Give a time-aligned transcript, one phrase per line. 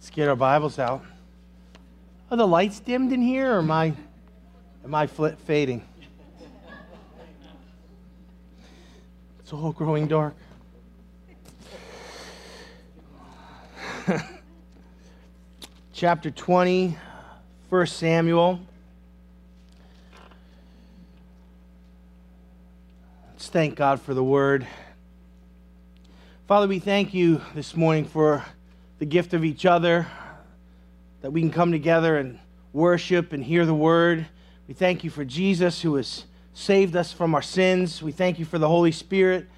[0.00, 1.04] Let's get our Bibles out.
[2.30, 3.92] Are the lights dimmed in here, or am I,
[4.82, 5.84] am I fading?
[9.40, 10.34] It's all growing dark.
[15.92, 16.96] Chapter 20,
[17.68, 18.58] 1 Samuel.
[23.32, 24.66] Let's thank God for the word.
[26.48, 28.42] Father, we thank you this morning for
[29.00, 30.06] the gift of each other,
[31.22, 32.38] that we can come together and
[32.74, 34.26] worship and hear the word.
[34.68, 38.02] We thank you for Jesus who has saved us from our sins.
[38.02, 39.48] We thank you for the Holy Spirit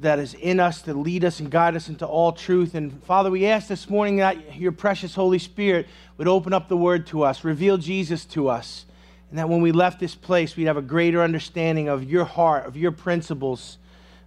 [0.00, 2.74] that is in us to lead us and guide us into all truth.
[2.74, 5.86] And Father, we ask this morning that your precious Holy Spirit
[6.18, 8.84] would open up the word to us, reveal Jesus to us,
[9.30, 12.66] and that when we left this place, we'd have a greater understanding of your heart,
[12.66, 13.78] of your principles,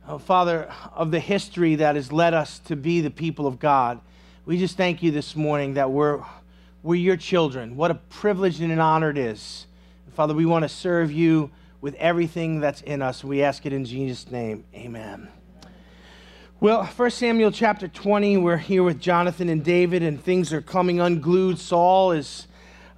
[0.08, 0.63] uh, Father,
[0.95, 4.02] of the history that has led us to be the people of God.
[4.48, 6.23] We just thank you this morning that we're,
[6.81, 7.76] we're your children.
[7.76, 9.67] What a privilege and an honor it is.
[10.14, 13.26] Father, we want to serve you with everything that's in us.
[13.26, 14.64] We ask it in Jesus' name.
[14.73, 15.28] Amen.
[16.62, 21.02] Well, 1 Samuel chapter 20, we're here with Jonathan and David, and things are coming
[21.02, 21.59] unglued.
[21.59, 22.48] Saul is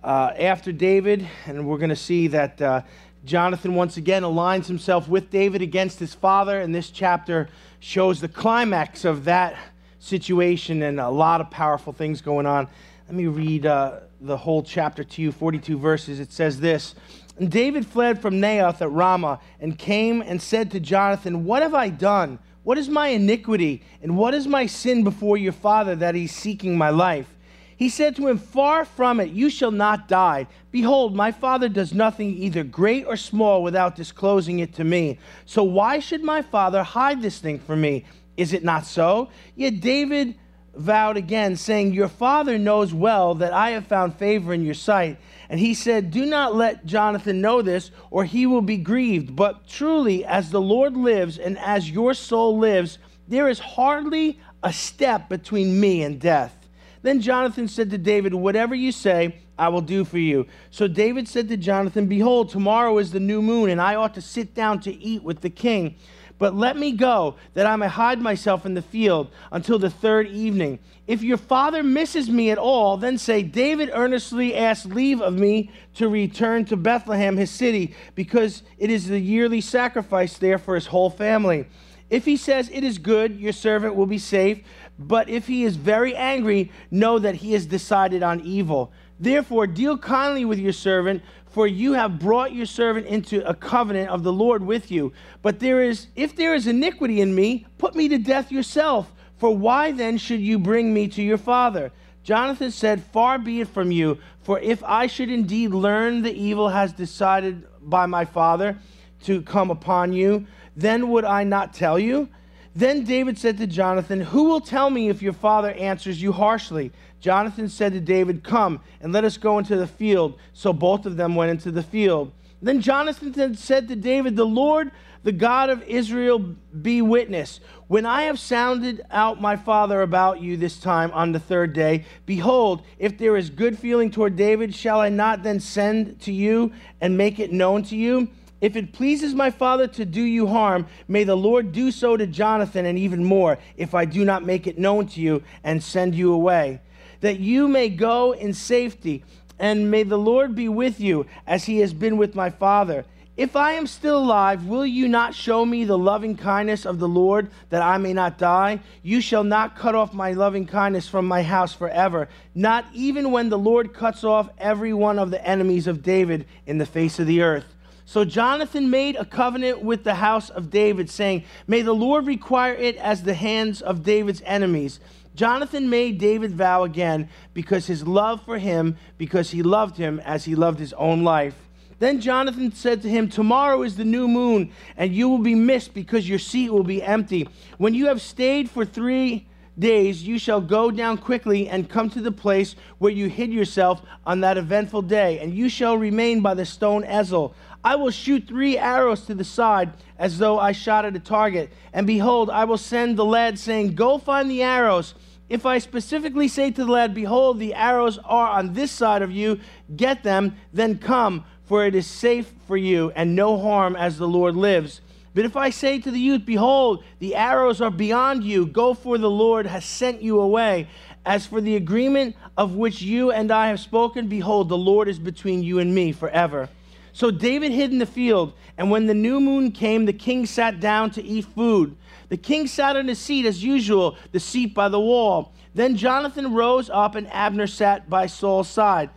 [0.03, 2.81] uh, after David, and we're going to see that uh,
[3.25, 8.27] Jonathan once again aligns himself with David against his father, and this chapter shows the
[8.27, 9.57] climax of that
[9.99, 12.67] situation and a lot of powerful things going on.
[13.07, 16.19] Let me read uh, the whole chapter to you, 42 verses.
[16.19, 16.95] It says this
[17.37, 21.73] And David fled from Naioth at Ramah and came and said to Jonathan, What have
[21.73, 22.39] I done?
[22.63, 23.81] What is my iniquity?
[24.01, 27.35] And what is my sin before your father that he's seeking my life?
[27.79, 30.47] He said to him, Far from it, you shall not die.
[30.69, 35.17] Behold, my father does nothing either great or small without disclosing it to me.
[35.45, 38.03] So why should my father hide this thing from me?
[38.39, 39.29] Is it not so?
[39.55, 40.35] Yet David
[40.75, 45.17] vowed again, saying, Your father knows well that I have found favor in your sight
[45.49, 49.35] and he said, Do not let Jonathan know this, or he will be grieved.
[49.35, 54.71] But truly, as the Lord lives and as your soul lives, there is hardly a
[54.71, 56.55] step between me and death.
[57.01, 60.45] Then Jonathan said to David, Whatever you say, I will do for you.
[60.69, 64.21] So David said to Jonathan, Behold, tomorrow is the new moon, and I ought to
[64.21, 65.95] sit down to eat with the king.
[66.39, 70.27] But let me go, that I may hide myself in the field until the third
[70.29, 70.79] evening.
[71.05, 75.69] If your father misses me at all, then say, David earnestly asked leave of me
[75.95, 80.87] to return to Bethlehem, his city, because it is the yearly sacrifice there for his
[80.87, 81.67] whole family.
[82.09, 84.63] If he says, It is good, your servant will be safe.
[84.97, 88.91] But if he is very angry, know that he has decided on evil.
[89.19, 94.09] Therefore, deal kindly with your servant for you have brought your servant into a covenant
[94.09, 95.11] of the Lord with you.
[95.41, 99.11] But there is, if there is iniquity in me, put me to death yourself.
[99.37, 101.91] For why then should you bring me to your father?
[102.23, 106.69] Jonathan said, Far be it from you, for if I should indeed learn the evil
[106.69, 108.77] has decided by my father
[109.23, 110.45] to come upon you,
[110.75, 112.29] then would I not tell you?
[112.75, 116.91] Then David said to Jonathan, Who will tell me if your father answers you harshly?
[117.19, 120.37] Jonathan said to David, Come and let us go into the field.
[120.53, 122.31] So both of them went into the field.
[122.61, 124.91] Then Jonathan said to David, The Lord,
[125.23, 127.59] the God of Israel, be witness.
[127.87, 132.05] When I have sounded out my father about you this time on the third day,
[132.25, 136.71] behold, if there is good feeling toward David, shall I not then send to you
[137.01, 138.29] and make it known to you?
[138.61, 142.27] If it pleases my father to do you harm, may the Lord do so to
[142.27, 146.13] Jonathan and even more, if I do not make it known to you and send
[146.13, 146.81] you away
[147.21, 149.23] that you may go in safety,
[149.57, 153.05] and may the Lord be with you as he has been with my father.
[153.39, 157.07] If I am still alive, will you not show me the loving kindness of the
[157.07, 158.81] Lord that I may not die?
[159.01, 163.47] You shall not cut off my loving kindness from my house forever, not even when
[163.47, 167.27] the Lord cuts off every one of the enemies of David in the face of
[167.27, 167.75] the earth.
[168.03, 172.73] So Jonathan made a covenant with the house of David, saying, May the Lord require
[172.73, 174.99] it as the hands of David's enemies
[175.39, 180.43] Jonathan made David vow again because his love for him, because he loved him as
[180.43, 181.55] he loved his own life.
[181.99, 185.93] Then Jonathan said to him, Tomorrow is the new moon, and you will be missed
[185.93, 187.47] because your seat will be empty.
[187.77, 189.47] When you have stayed for three
[189.77, 194.01] days, you shall go down quickly and come to the place where you hid yourself
[194.25, 197.53] on that eventful day, and you shall remain by the stone Ezel.
[197.81, 201.71] I will shoot three arrows to the side as though I shot at a target.
[201.93, 205.15] And behold, I will send the lad saying, Go find the arrows.
[205.49, 209.31] If I specifically say to the lad, Behold, the arrows are on this side of
[209.31, 209.59] you,
[209.95, 214.27] get them, then come, for it is safe for you, and no harm as the
[214.27, 215.01] Lord lives.
[215.33, 219.17] But if I say to the youth, Behold, the arrows are beyond you, go for
[219.17, 220.87] the Lord has sent you away.
[221.25, 225.19] As for the agreement of which you and I have spoken, behold, the Lord is
[225.19, 226.69] between you and me forever.
[227.11, 230.79] So David hid in the field, and when the new moon came, the king sat
[230.79, 231.97] down to eat food.
[232.29, 235.53] The king sat on his seat as usual, the seat by the wall.
[235.73, 239.09] Then Jonathan rose up, and Abner sat by Saul's side.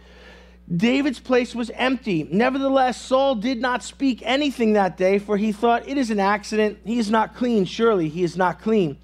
[0.74, 2.26] David's place was empty.
[2.30, 6.78] Nevertheless, Saul did not speak anything that day, for he thought, It is an accident.
[6.84, 7.64] He is not clean.
[7.66, 8.96] Surely he is not clean.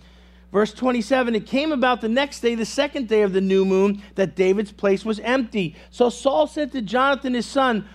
[0.52, 4.02] Verse 27 It came about the next day, the second day of the new moon,
[4.14, 5.76] that David's place was empty.
[5.90, 7.86] So Saul said to Jonathan his son,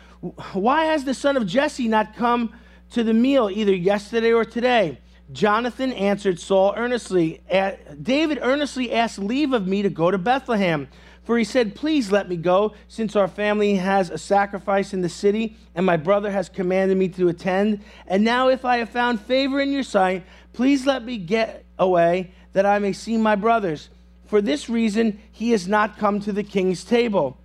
[0.54, 2.54] Why has the son of Jesse not come
[2.92, 5.00] to the meal either yesterday or today?
[5.32, 7.42] Jonathan answered Saul earnestly.
[8.02, 10.88] David earnestly asked leave of me to go to Bethlehem.
[11.24, 15.10] For he said, Please let me go, since our family has a sacrifice in the
[15.10, 17.82] city, and my brother has commanded me to attend.
[18.08, 22.32] And now, if I have found favor in your sight, please let me get away,
[22.52, 23.90] that I may see my brothers.
[24.26, 27.38] For this reason, he has not come to the king's table.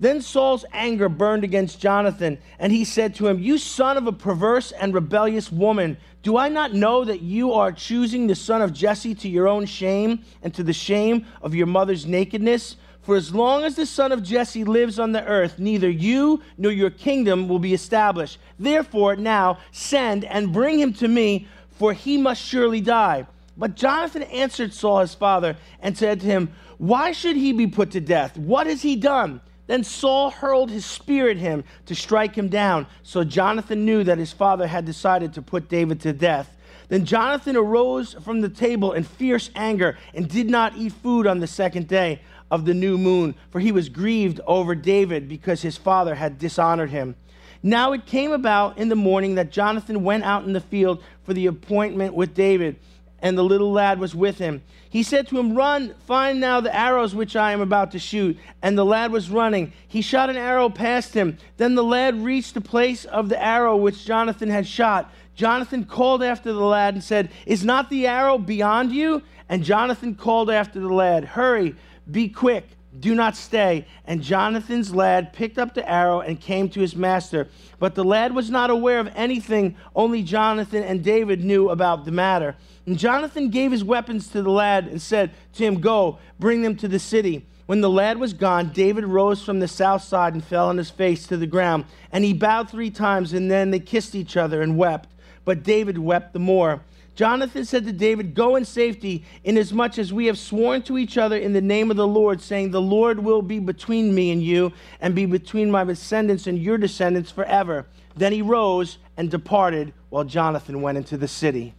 [0.00, 4.12] Then Saul's anger burned against Jonathan, and he said to him, You son of a
[4.12, 8.72] perverse and rebellious woman, do I not know that you are choosing the son of
[8.72, 12.76] Jesse to your own shame and to the shame of your mother's nakedness?
[13.02, 16.70] For as long as the son of Jesse lives on the earth, neither you nor
[16.70, 18.38] your kingdom will be established.
[18.58, 23.26] Therefore, now send and bring him to me, for he must surely die.
[23.56, 27.90] But Jonathan answered Saul his father and said to him, Why should he be put
[27.92, 28.36] to death?
[28.36, 29.40] What has he done?
[29.68, 32.86] Then Saul hurled his spear at him to strike him down.
[33.02, 36.56] So Jonathan knew that his father had decided to put David to death.
[36.88, 41.38] Then Jonathan arose from the table in fierce anger and did not eat food on
[41.38, 45.76] the second day of the new moon, for he was grieved over David because his
[45.76, 47.14] father had dishonored him.
[47.62, 51.34] Now it came about in the morning that Jonathan went out in the field for
[51.34, 52.76] the appointment with David
[53.20, 54.62] and the little lad was with him.
[54.90, 58.38] He said to him, Run, find now the arrows which I am about to shoot.
[58.62, 59.72] And the lad was running.
[59.86, 61.38] He shot an arrow past him.
[61.56, 65.12] Then the lad reached the place of the arrow which Jonathan had shot.
[65.34, 69.22] Jonathan called after the lad and said, Is not the arrow beyond you?
[69.48, 71.74] And Jonathan called after the lad, Hurry,
[72.10, 72.68] be quick,
[72.98, 73.86] do not stay.
[74.06, 77.48] And Jonathan's lad picked up the arrow and came to his master.
[77.78, 82.12] But the lad was not aware of anything, only Jonathan and David knew about the
[82.12, 82.56] matter.
[82.88, 86.74] And Jonathan gave his weapons to the lad and said to him, Go, bring them
[86.76, 87.46] to the city.
[87.66, 90.88] When the lad was gone, David rose from the south side and fell on his
[90.88, 91.84] face to the ground.
[92.12, 95.10] And he bowed three times, and then they kissed each other and wept.
[95.44, 96.80] But David wept the more.
[97.14, 101.36] Jonathan said to David, Go in safety, inasmuch as we have sworn to each other
[101.36, 104.72] in the name of the Lord, saying, The Lord will be between me and you,
[104.98, 107.84] and be between my descendants and your descendants forever.
[108.16, 111.74] Then he rose and departed, while Jonathan went into the city.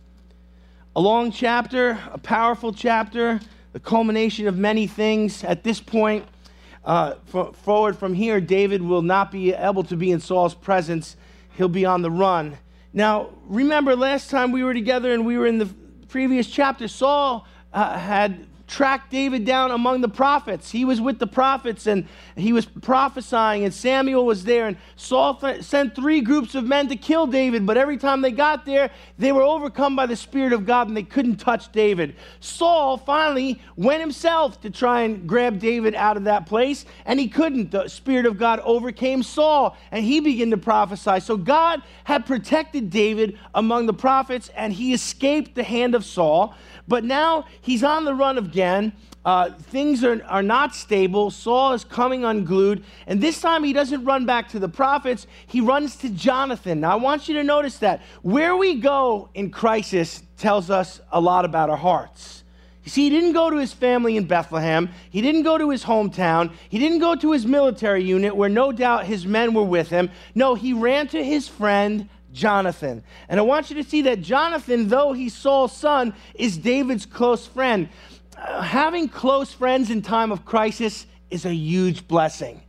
[0.96, 3.40] A long chapter, a powerful chapter,
[3.74, 5.44] the culmination of many things.
[5.44, 6.26] At this point,
[6.84, 7.14] uh,
[7.54, 11.16] forward from here, David will not be able to be in Saul's presence.
[11.56, 12.58] He'll be on the run.
[12.92, 15.68] Now, remember last time we were together and we were in the
[16.08, 20.72] previous chapter, Saul uh, had tracked David down among the prophets.
[20.72, 24.68] He was with the prophets and he was prophesying, and Samuel was there.
[24.68, 28.32] And Saul th- sent three groups of men to kill David, but every time they
[28.32, 32.16] got there, they were overcome by the Spirit of God and they couldn't touch David.
[32.40, 37.28] Saul finally went himself to try and grab David out of that place, and he
[37.28, 37.72] couldn't.
[37.72, 41.20] The Spirit of God overcame Saul and he began to prophesy.
[41.20, 46.56] So God had protected David among the prophets, and he escaped the hand of Saul.
[46.90, 48.92] But now he's on the run again.
[49.24, 51.30] Uh, things are, are not stable.
[51.30, 52.84] Saul is coming unglued.
[53.06, 56.82] And this time he doesn't run back to the prophets, he runs to Jonathan.
[56.82, 61.22] Now I want you to notice that where we go in crisis tells us a
[61.22, 62.44] lot about our hearts.
[62.84, 64.90] You see, he didn't go to his family in Bethlehem.
[65.12, 66.52] He didn't go to his hometown.
[66.70, 70.10] He didn't go to his military unit where no doubt his men were with him.
[70.34, 73.04] No, he ran to his friend Jonathan.
[73.28, 77.48] And I want you to see that Jonathan, though he's Saul's son, is David's close
[77.48, 77.90] friend.
[78.38, 82.62] Uh, having close friends in time of crisis is a huge blessing.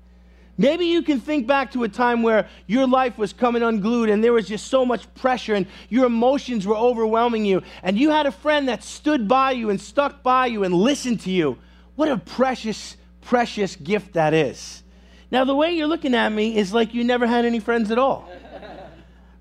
[0.58, 4.22] Maybe you can think back to a time where your life was coming unglued and
[4.22, 8.26] there was just so much pressure and your emotions were overwhelming you, and you had
[8.26, 11.56] a friend that stood by you and stuck by you and listened to you.
[11.96, 14.82] What a precious, precious gift that is.
[15.30, 17.98] Now, the way you're looking at me is like you never had any friends at
[17.98, 18.28] all.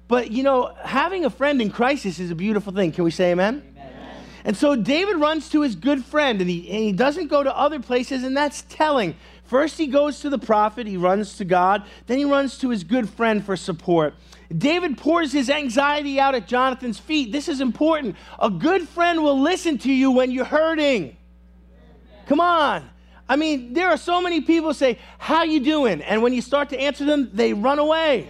[0.09, 2.91] But you know, having a friend in crisis is a beautiful thing.
[2.91, 3.63] Can we say amen?
[3.77, 4.23] amen.
[4.43, 7.55] And so David runs to his good friend, and he, and he doesn't go to
[7.55, 9.15] other places, and that's telling.
[9.45, 12.83] First, he goes to the prophet, he runs to God, then he runs to his
[12.83, 14.15] good friend for support.
[14.55, 17.31] David pours his anxiety out at Jonathan's feet.
[17.31, 18.15] This is important.
[18.39, 21.17] A good friend will listen to you when you're hurting.
[22.25, 22.89] Come on.
[23.27, 26.69] I mean, there are so many people say, "How you doing?" And when you start
[26.69, 28.27] to answer them, they run away.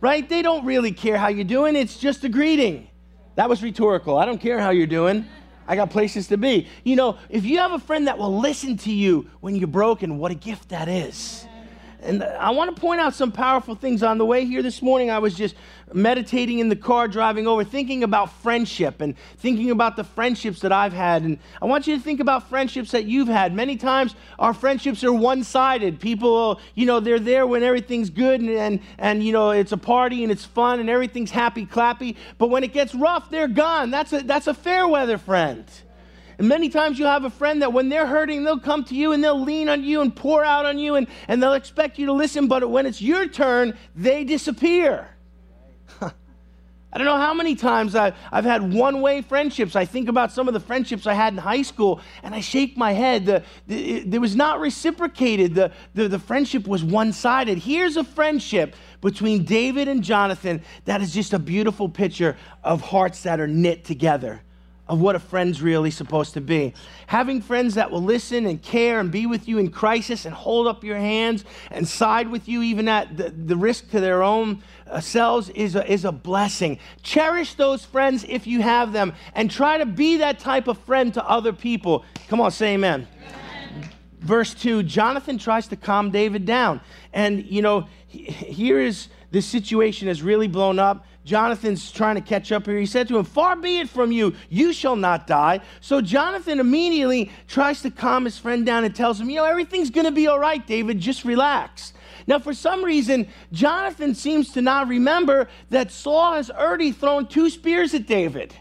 [0.00, 0.28] Right?
[0.28, 1.74] They don't really care how you're doing.
[1.76, 2.88] It's just a greeting.
[3.36, 4.18] That was rhetorical.
[4.18, 5.26] I don't care how you're doing.
[5.66, 6.68] I got places to be.
[6.84, 10.18] You know, if you have a friend that will listen to you when you're broken,
[10.18, 11.45] what a gift that is.
[12.06, 15.10] And I want to point out some powerful things on the way here this morning.
[15.10, 15.56] I was just
[15.92, 20.70] meditating in the car driving over, thinking about friendship and thinking about the friendships that
[20.70, 21.22] I've had.
[21.22, 23.52] And I want you to think about friendships that you've had.
[23.54, 25.98] Many times our friendships are one sided.
[25.98, 29.76] People, you know, they're there when everything's good and, and, and, you know, it's a
[29.76, 32.16] party and it's fun and everything's happy clappy.
[32.38, 33.90] But when it gets rough, they're gone.
[33.90, 35.64] That's a, that's a fair weather friend.
[36.38, 39.12] And many times you'll have a friend that when they're hurting, they'll come to you
[39.12, 42.06] and they'll lean on you and pour out on you and, and they'll expect you
[42.06, 45.08] to listen, but when it's your turn, they disappear.
[46.00, 49.76] I don't know how many times I've, I've had one way friendships.
[49.76, 52.76] I think about some of the friendships I had in high school and I shake
[52.76, 53.24] my head.
[53.24, 57.56] The, the, it, it was not reciprocated, the, the, the friendship was one sided.
[57.56, 63.22] Here's a friendship between David and Jonathan that is just a beautiful picture of hearts
[63.22, 64.42] that are knit together
[64.88, 66.72] of what a friend's really supposed to be.
[67.08, 70.66] Having friends that will listen and care and be with you in crisis and hold
[70.66, 74.62] up your hands and side with you even at the, the risk to their own
[74.86, 76.78] uh, selves is a, is a blessing.
[77.02, 81.12] Cherish those friends if you have them and try to be that type of friend
[81.14, 82.04] to other people.
[82.28, 83.08] Come on, say amen.
[84.20, 86.80] Verse 2 Jonathan tries to calm David down.
[87.12, 91.06] And, you know, here is this situation has really blown up.
[91.26, 92.78] Jonathan's trying to catch up here.
[92.78, 95.60] He said to him, Far be it from you, you shall not die.
[95.80, 99.90] So Jonathan immediately tries to calm his friend down and tells him, You know, everything's
[99.90, 101.92] going to be all right, David, just relax.
[102.28, 107.50] Now, for some reason, Jonathan seems to not remember that Saul has already thrown two
[107.50, 108.54] spears at David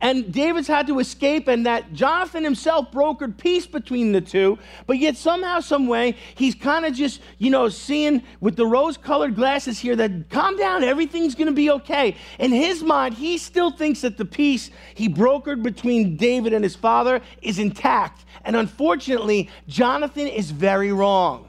[0.00, 4.58] and David's had to escape, and that Jonathan himself brokered peace between the two.
[4.86, 8.96] But yet, somehow, some way, he's kind of just, you know, seeing with the rose
[8.96, 12.16] colored glasses here that calm down, everything's going to be okay.
[12.38, 16.76] In his mind, he still thinks that the peace he brokered between David and his
[16.76, 18.24] father is intact.
[18.44, 21.48] And unfortunately, Jonathan is very wrong.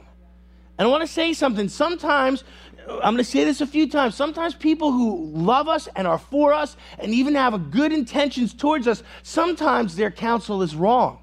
[0.80, 1.68] And I want to say something.
[1.68, 2.42] Sometimes
[2.88, 4.14] I'm going to say this a few times.
[4.14, 8.86] Sometimes people who love us and are for us and even have good intentions towards
[8.88, 11.18] us, sometimes their counsel is wrong.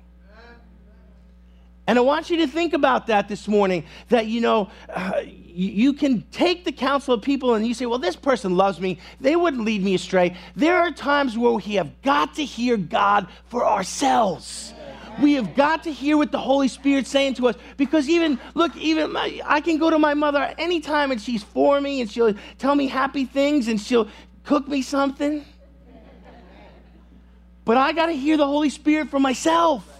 [1.87, 5.93] And I want you to think about that this morning that, you know, uh, you
[5.93, 8.99] can take the counsel of people and you say, well, this person loves me.
[9.21, 10.35] They wouldn't lead me astray.
[10.55, 14.73] There are times where we have got to hear God for ourselves.
[15.21, 18.75] We have got to hear what the Holy Spirit's saying to us because even, look,
[18.77, 22.35] even my, I can go to my mother anytime and she's for me and she'll
[22.57, 24.07] tell me happy things and she'll
[24.43, 25.43] cook me something.
[27.65, 29.96] But I got to hear the Holy Spirit for myself.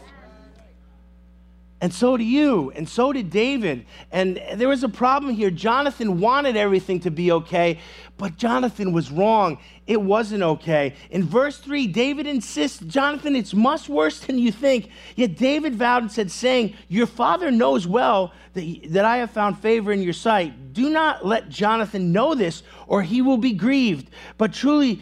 [1.79, 3.85] And so do you, and so did David.
[4.11, 5.51] And there was a problem here.
[5.51, 7.77] Jonathan wanted everything to be okay,
[8.17, 9.59] but Jonathan was wrong.
[9.85, 10.95] It wasn't okay.
[11.11, 14.89] In verse 3, David insists, Jonathan, it's much worse than you think.
[15.15, 19.59] Yet David vowed and said, saying, Your father knows well that, that I have found
[19.59, 20.73] favor in your sight.
[20.73, 24.09] Do not let Jonathan know this, or he will be grieved.
[24.39, 25.01] But truly,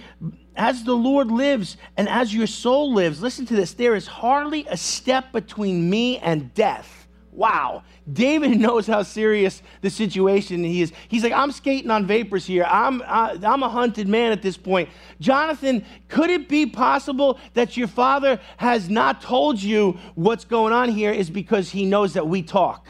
[0.58, 4.66] as the Lord lives and as your soul lives, listen to this, there is hardly
[4.70, 7.08] a step between me and death.
[7.32, 7.84] Wow.
[8.12, 10.94] David knows how serious the situation he is.
[11.10, 12.64] He's like, I'm skating on vapors here.
[12.64, 14.90] I'm, I, I'm a hunted man at this point.
[15.20, 20.90] Jonathan, could it be possible that your father has not told you what's going on
[20.90, 22.88] here is because he knows that we talk?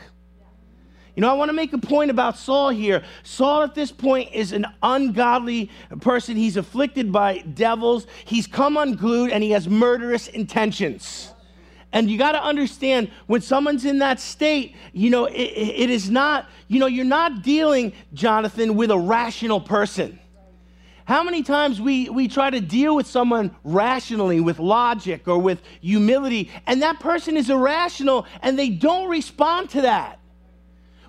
[1.15, 3.01] You know, I want to make a point about Saul here.
[3.23, 6.35] Saul at this point is an ungodly person.
[6.35, 8.05] He's afflicted by devils.
[8.25, 11.31] He's come unglued and he has murderous intentions.
[11.93, 16.09] And you got to understand when someone's in that state, you know, it, it is
[16.09, 20.19] not, you know, you're not dealing, Jonathan, with a rational person.
[21.05, 25.61] How many times we, we try to deal with someone rationally, with logic or with
[25.79, 30.19] humility, and that person is irrational and they don't respond to that.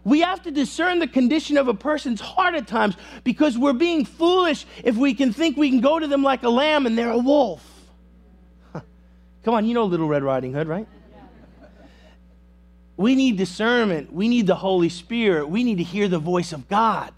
[0.06, 4.04] We have to discern the condition of a person's heart at times because we're being
[4.04, 7.10] foolish if we can think we can go to them like a lamb and they're
[7.10, 7.68] a wolf.
[8.72, 10.86] Come on, you know Little Red Riding Hood, right?
[12.96, 14.12] We need discernment.
[14.12, 15.48] We need the Holy Spirit.
[15.48, 17.12] We need to hear the voice of God.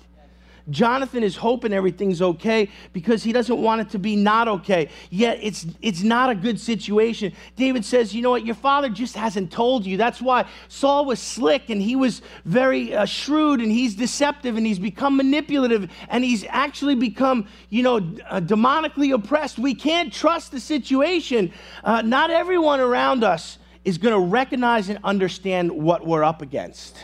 [0.71, 4.89] Jonathan is hoping everything's okay because he doesn't want it to be not okay.
[5.11, 7.33] Yet it's, it's not a good situation.
[7.57, 8.45] David says, You know what?
[8.45, 9.97] Your father just hasn't told you.
[9.97, 14.67] That's why Saul was slick and he was very uh, shrewd and he's deceptive and
[14.67, 19.59] he's become manipulative and he's actually become, you know, uh, demonically oppressed.
[19.59, 21.53] We can't trust the situation.
[21.83, 26.99] Uh, not everyone around us is going to recognize and understand what we're up against.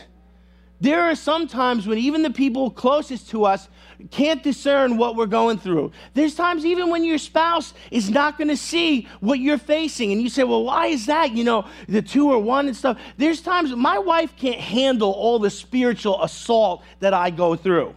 [0.81, 3.69] There are some times when even the people closest to us
[4.11, 5.91] can't discern what we're going through.
[6.13, 10.11] There's times even when your spouse is not going to see what you're facing.
[10.11, 11.31] And you say, well, why is that?
[11.31, 12.99] You know, the two or one and stuff.
[13.17, 17.95] There's times my wife can't handle all the spiritual assault that I go through.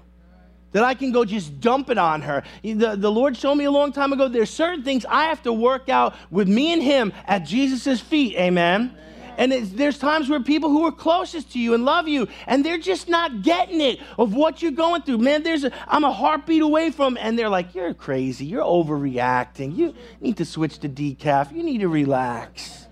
[0.73, 2.45] That I can go just dump it on her.
[2.63, 5.53] The, the Lord showed me a long time ago there's certain things I have to
[5.53, 8.37] work out with me and Him at Jesus' feet.
[8.37, 8.95] Amen.
[8.95, 9.08] Amen.
[9.39, 12.77] And there's times where people who are closest to you and love you, and they're
[12.77, 15.19] just not getting it of what you're going through.
[15.19, 18.47] Man, there's a, I'm a heartbeat away from, and they're like, you're crazy.
[18.47, 19.77] You're overreacting.
[19.77, 21.53] You need to switch to decaf.
[21.53, 22.89] You need to relax.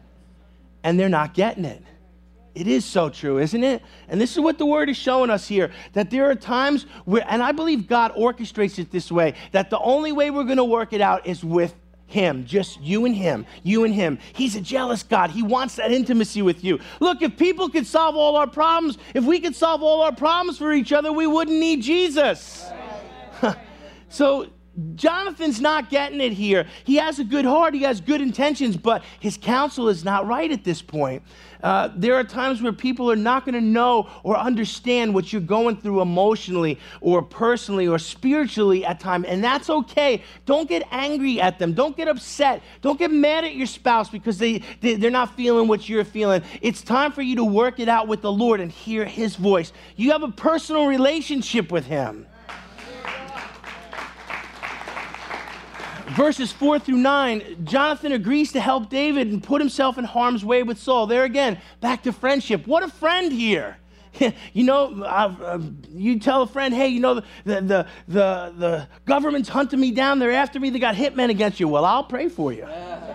[0.85, 1.83] And they're not getting it.
[2.55, 3.83] It is so true, isn't it?
[4.09, 7.25] And this is what the word is showing us here that there are times where,
[7.29, 10.65] and I believe God orchestrates it this way, that the only way we're going to
[10.65, 11.75] work it out is with
[12.07, 14.19] him, just you and him, you and him.
[14.35, 15.31] He's a jealous God.
[15.31, 16.79] He wants that intimacy with you.
[17.01, 20.59] Look, if people could solve all our problems, if we could solve all our problems
[20.59, 22.65] for each other, we wouldn't need Jesus.
[24.09, 24.49] so
[24.95, 26.67] Jonathan's not getting it here.
[26.85, 30.51] He has a good heart, he has good intentions, but his counsel is not right
[30.51, 31.23] at this point.
[31.63, 35.41] Uh, there are times where people are not going to know or understand what you're
[35.41, 40.23] going through emotionally or personally or spiritually at times, and that's okay.
[40.45, 41.73] Don't get angry at them.
[41.73, 42.63] Don't get upset.
[42.83, 46.43] Don't get mad at your spouse because they, they, they're not feeling what you're feeling.
[46.63, 49.73] It's time for you to work it out with the Lord and hear His voice.
[49.97, 52.27] You have a personal relationship with Him.
[56.17, 60.63] Verses 4 through 9, Jonathan agrees to help David and put himself in harm's way
[60.63, 61.07] with Saul.
[61.07, 62.67] There again, back to friendship.
[62.67, 63.77] What a friend here.
[64.53, 69.49] you know, uh, you tell a friend, hey, you know, the, the, the, the, government's
[69.49, 70.19] hunting me down.
[70.19, 70.71] They're after me.
[70.71, 71.69] They got hitmen against you.
[71.69, 72.67] Well, I'll pray for you.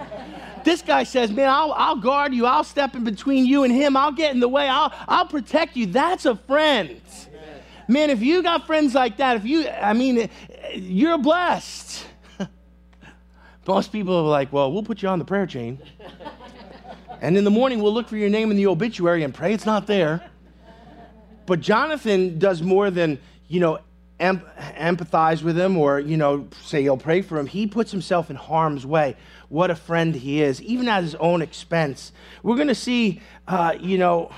[0.63, 2.45] this guy says, man, I'll, I'll guard you.
[2.45, 3.97] I'll step in between you and him.
[3.97, 4.67] I'll get in the way.
[4.67, 5.87] I'll, I'll protect you.
[5.87, 7.01] That's a friend.
[7.87, 10.29] Man, if you got friends like that, if you, I mean,
[10.73, 12.05] you're blessed.
[13.67, 15.79] Most people are like, well, we'll put you on the prayer chain.
[17.21, 19.65] and in the morning, we'll look for your name in the obituary and pray it's
[19.65, 20.23] not there.
[21.45, 23.79] But Jonathan does more than, you know,
[24.19, 24.41] em-
[24.77, 27.45] empathize with him or, you know, say he'll pray for him.
[27.45, 29.15] He puts himself in harm's way.
[29.49, 32.13] What a friend he is, even at his own expense.
[32.41, 34.31] We're going to see, uh, you know,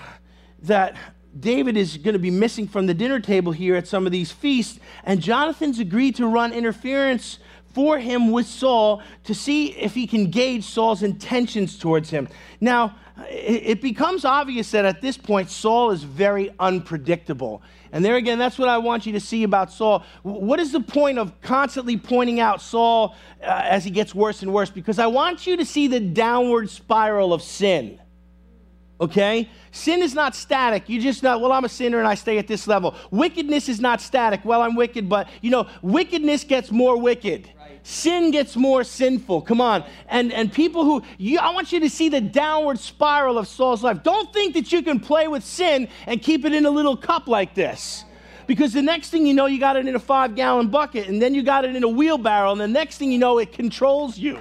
[0.63, 0.95] that
[1.39, 4.31] David is going to be missing from the dinner table here at some of these
[4.31, 7.39] feasts, and Jonathan's agreed to run interference
[7.73, 12.29] for him with Saul to see if he can gauge Saul's intentions towards him.
[12.61, 12.95] Now,
[13.29, 17.61] it becomes obvious that at this point, Saul is very unpredictable.
[17.91, 20.03] And there again, that's what I want you to see about Saul.
[20.23, 24.51] What is the point of constantly pointing out Saul uh, as he gets worse and
[24.51, 24.71] worse?
[24.71, 27.99] Because I want you to see the downward spiral of sin.
[28.99, 29.47] Okay?
[29.71, 30.89] Sin is not static.
[30.89, 32.95] You just know, well, I'm a sinner and I stay at this level.
[33.11, 34.43] Wickedness is not static.
[34.43, 37.49] Well, I'm wicked, but you know, wickedness gets more wicked.
[37.83, 39.41] Sin gets more sinful.
[39.41, 39.83] Come on.
[40.07, 43.83] And, and people who, you, I want you to see the downward spiral of Saul's
[43.83, 44.03] life.
[44.03, 47.27] Don't think that you can play with sin and keep it in a little cup
[47.27, 48.05] like this.
[48.47, 51.21] Because the next thing you know, you got it in a five gallon bucket, and
[51.21, 54.17] then you got it in a wheelbarrow, and the next thing you know, it controls
[54.17, 54.37] you.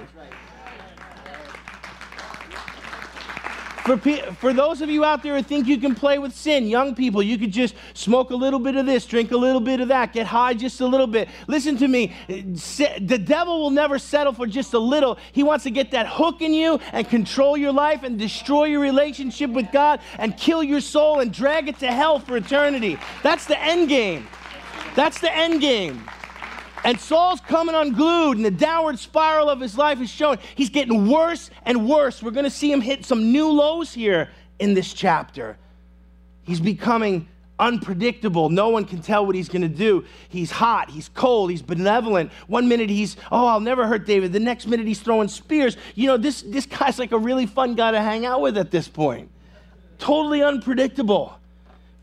[3.83, 6.95] For, for those of you out there who think you can play with sin, young
[6.95, 9.89] people, you could just smoke a little bit of this, drink a little bit of
[9.89, 11.27] that, get high just a little bit.
[11.47, 12.13] Listen to me.
[12.27, 15.17] The devil will never settle for just a little.
[15.33, 18.79] He wants to get that hook in you and control your life and destroy your
[18.79, 22.97] relationship with God and kill your soul and drag it to hell for eternity.
[23.21, 24.27] That's the end game.
[24.95, 26.09] That's the end game.
[26.83, 30.39] And Saul's coming unglued, and the downward spiral of his life is showing.
[30.55, 32.21] He's getting worse and worse.
[32.21, 35.57] We're going to see him hit some new lows here in this chapter.
[36.43, 38.49] He's becoming unpredictable.
[38.49, 40.03] No one can tell what he's going to do.
[40.27, 42.31] He's hot, he's cold, he's benevolent.
[42.47, 44.33] One minute he's, oh, I'll never hurt David.
[44.33, 45.77] The next minute he's throwing spears.
[45.95, 48.71] You know, this, this guy's like a really fun guy to hang out with at
[48.71, 49.29] this point.
[49.99, 51.39] Totally unpredictable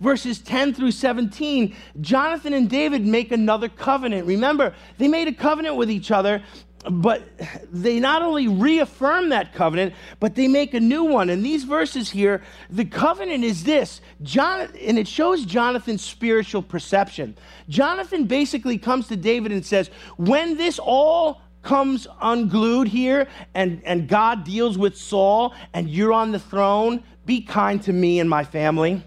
[0.01, 4.27] verses 10 through 17, Jonathan and David make another covenant.
[4.27, 6.43] Remember, they made a covenant with each other,
[6.91, 7.23] but
[7.71, 11.29] they not only reaffirm that covenant, but they make a new one.
[11.29, 17.37] And these verses here, the covenant is this, John, and it shows Jonathan's spiritual perception.
[17.69, 24.09] Jonathan basically comes to David and says, When this all comes unglued here and, and
[24.09, 28.45] God deals with Saul and you're on the throne, be kind to me and my
[28.45, 29.03] family.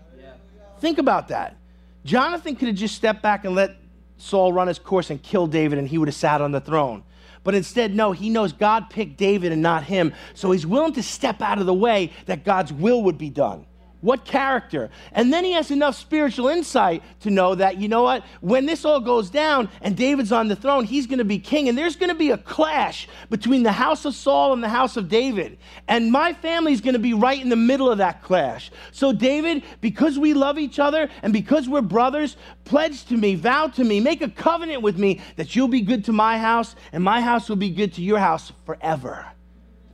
[0.84, 1.56] Think about that.
[2.04, 3.78] Jonathan could have just stepped back and let
[4.18, 7.04] Saul run his course and kill David, and he would have sat on the throne.
[7.46, 10.14] But instead, no, he knows God picked David and not him.
[10.34, 13.66] So he's willing to step out of the way that God's will would be done.
[14.04, 14.90] What character?
[15.14, 18.84] And then he has enough spiritual insight to know that, you know what, when this
[18.84, 21.70] all goes down and David's on the throne, he's going to be king.
[21.70, 24.98] And there's going to be a clash between the house of Saul and the house
[24.98, 25.58] of David.
[25.88, 28.72] And my family's going to be right in the middle of that clash.
[28.92, 32.36] So, David, because we love each other and because we're brothers,
[32.66, 36.04] pledge to me, vow to me, make a covenant with me that you'll be good
[36.06, 39.33] to my house and my house will be good to your house forever.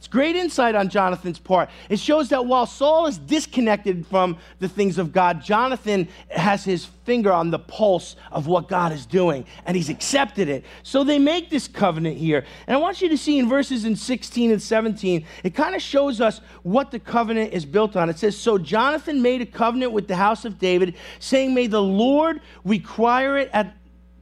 [0.09, 1.69] Great insight on Jonathan's part.
[1.89, 6.85] It shows that while Saul is disconnected from the things of God, Jonathan has his
[6.85, 10.65] finger on the pulse of what God is doing, and he's accepted it.
[10.83, 12.45] So they make this covenant here.
[12.67, 15.81] And I want you to see in verses in 16 and 17, it kind of
[15.81, 18.09] shows us what the covenant is built on.
[18.09, 21.81] It says, So Jonathan made a covenant with the house of David, saying, May the
[21.81, 23.75] Lord require it at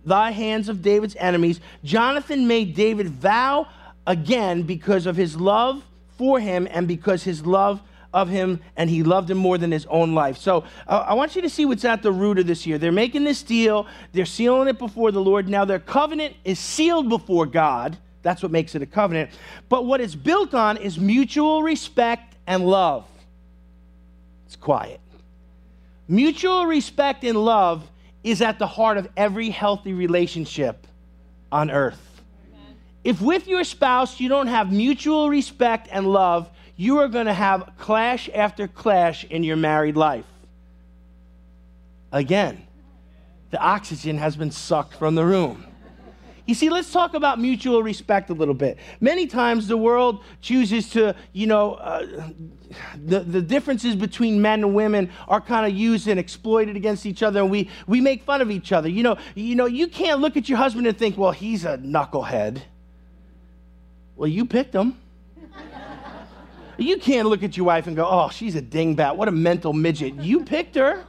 [0.07, 1.59] thy hands of David's enemies.
[1.83, 3.67] Jonathan made David vow
[4.07, 5.83] again because of his love
[6.17, 7.79] for him and because his love
[8.13, 10.37] of him and he loved him more than his own life.
[10.37, 12.77] So uh, I want you to see what's at the root of this here.
[12.79, 15.47] They're making this deal, they're sealing it before the Lord.
[15.47, 17.97] Now their covenant is sealed before God.
[18.23, 19.29] That's what makes it a covenant.
[19.69, 23.05] But what it's built on is mutual respect and love.
[24.47, 25.01] It's quiet.
[26.07, 27.87] Mutual respect and love
[28.23, 30.87] is at the heart of every healthy relationship
[31.51, 32.16] on earth.
[33.07, 37.33] If with your spouse you don't have mutual respect and love, you are going to
[37.33, 40.25] have clash after clash in your married life.
[42.11, 42.67] Again,
[43.49, 45.65] the oxygen has been sucked from the room.
[46.47, 48.77] You see, let's talk about mutual respect a little bit.
[48.99, 52.27] Many times the world chooses to, you know, uh,
[53.05, 57.23] the, the differences between men and women are kind of used and exploited against each
[57.23, 58.89] other, and we, we make fun of each other.
[58.89, 61.77] You know, you know, you can't look at your husband and think, well, he's a
[61.77, 62.63] knucklehead.
[64.17, 64.97] Well, you picked them.
[66.77, 69.15] you can't look at your wife and go, oh, she's a dingbat.
[69.15, 70.15] What a mental midget.
[70.15, 71.05] You picked her.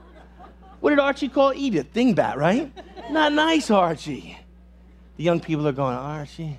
[0.81, 1.92] What did Archie call Edith?
[1.94, 2.71] Dingbat, right?
[3.11, 4.38] Not nice, Archie.
[5.16, 6.59] The young people are going, Archie.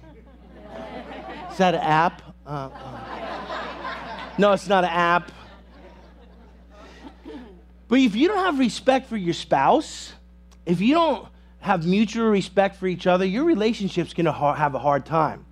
[1.52, 2.22] Is that an app?
[2.46, 4.30] Uh, uh.
[4.40, 5.32] No, it's not an app.
[7.88, 10.14] But if you don't have respect for your spouse,
[10.66, 11.28] if you don't
[11.60, 15.46] have mutual respect for each other, your relationship's to ha- have a hard time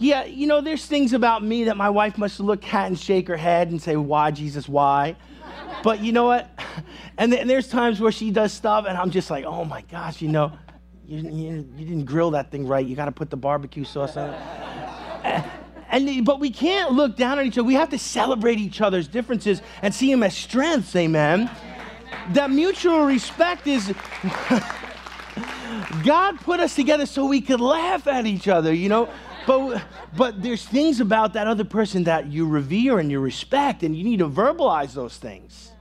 [0.00, 3.28] yeah, you know, there's things about me that my wife must look at and shake
[3.28, 5.14] her head and say, why, Jesus, why?
[5.84, 6.48] But you know what?
[7.18, 9.82] And, th- and, there's times where she does stuff, and I'm just like, oh my
[9.82, 10.52] gosh, you know,
[11.06, 12.86] you, you, you didn't grill that thing right.
[12.86, 15.44] You got to put the barbecue sauce on it.
[15.90, 17.66] and, but we can't look down on each other.
[17.66, 21.50] We have to celebrate each other's differences and see them as strengths, amen?
[22.30, 23.92] That mutual respect is.
[26.02, 29.10] God put us together so we could laugh at each other, you know?
[29.46, 29.82] But,
[30.16, 34.04] but there's things about that other person that you revere and you respect, and you
[34.04, 35.72] need to verbalize those things.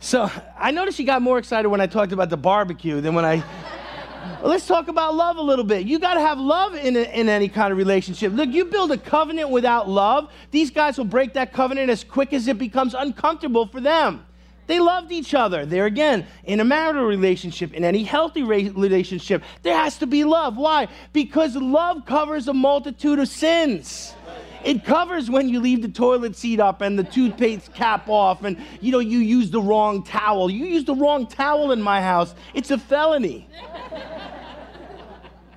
[0.00, 3.24] So I noticed you got more excited when I talked about the barbecue than when
[3.24, 3.44] I.
[4.42, 5.86] Let's talk about love a little bit.
[5.86, 8.32] You got to have love in, a, in any kind of relationship.
[8.32, 12.32] Look, you build a covenant without love, these guys will break that covenant as quick
[12.32, 14.24] as it becomes uncomfortable for them.
[14.70, 15.66] They loved each other.
[15.66, 20.56] There again, in a marital relationship, in any healthy relationship, there has to be love.
[20.56, 20.86] Why?
[21.12, 24.14] Because love covers a multitude of sins.
[24.62, 28.64] It covers when you leave the toilet seat up and the toothpaste cap off and
[28.80, 30.48] you know you use the wrong towel.
[30.48, 32.32] You use the wrong towel in my house.
[32.54, 33.48] It's a felony.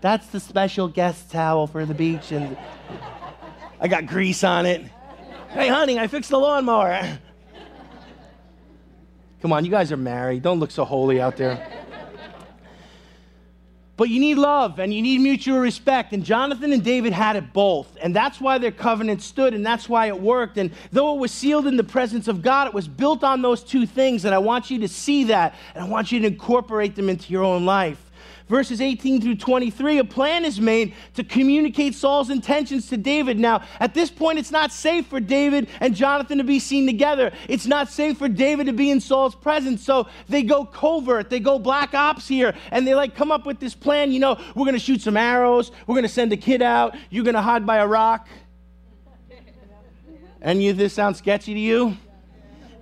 [0.01, 2.57] That's the special guest towel for the beach and
[3.79, 4.81] I got grease on it.
[5.49, 7.19] Hey honey, I fixed the lawnmower.
[9.43, 10.41] Come on, you guys are married.
[10.41, 11.67] Don't look so holy out there.
[13.97, 16.13] But you need love and you need mutual respect.
[16.13, 17.97] And Jonathan and David had it both.
[18.01, 20.57] And that's why their covenant stood and that's why it worked.
[20.57, 23.65] And though it was sealed in the presence of God, it was built on those
[23.65, 24.23] two things.
[24.23, 27.33] And I want you to see that and I want you to incorporate them into
[27.33, 28.12] your own life
[28.47, 33.39] verses 18 through 23, a plan is made to communicate Saul's intentions to David.
[33.39, 37.31] Now, at this point, it's not safe for David and Jonathan to be seen together.
[37.47, 39.83] It's not safe for David to be in Saul's presence.
[39.83, 43.59] So they go covert, they go black ops here, and they like come up with
[43.59, 44.11] this plan.
[44.11, 46.95] You know, we're going to shoot some arrows, we're going to send a kid out,
[47.09, 48.27] you're going to hide by a rock.
[50.41, 51.97] Any of this sound sketchy to you?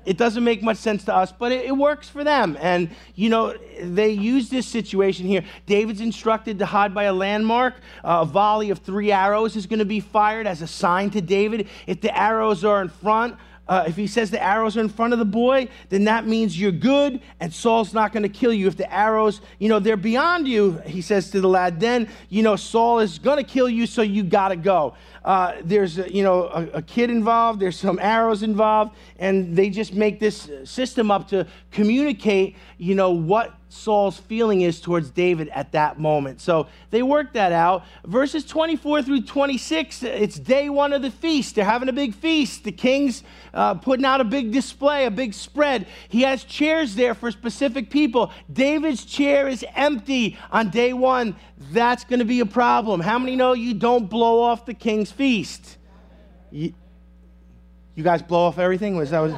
[0.06, 2.58] It doesn't make much sense to us, but it, it, works for them.
[2.60, 5.44] And, you know, they use this situation here.
[5.66, 7.76] David's instructed to hide by a landmark.
[8.04, 11.22] Uh, a volley of three arrows is going to be fired as a sign to
[11.22, 11.68] David.
[11.88, 13.36] If the arrows are in front,
[13.72, 16.60] uh, if he says the arrows are in front of the boy, then that means
[16.60, 18.68] you're good and Saul's not going to kill you.
[18.68, 22.44] If the arrows, you know, they're beyond you, he says to the lad, then, you
[22.44, 24.94] know, Saul is going to kill you, so you got to go.
[25.24, 29.70] Uh, there's, a, you know, a, a kid involved, there's some arrows involved, and they
[29.70, 35.48] just make this system up to communicate, you know, what Saul's feeling is towards David
[35.50, 36.42] at that moment.
[36.42, 37.86] So they work that out.
[38.06, 41.56] Verses 24 through 26, it's day one of the feast.
[41.56, 42.66] They're having a big feast.
[42.66, 45.88] The king's uh, putting out a big display, a big spread.
[46.10, 48.32] He has chairs there for specific people.
[48.52, 51.38] David's chair is empty on day one.
[51.72, 53.00] That's going to be a problem.
[53.00, 55.78] How many know you don't blow off the king's feast?
[56.52, 56.74] You,
[57.96, 58.98] you guys blow off everything?
[58.98, 59.34] Was that was.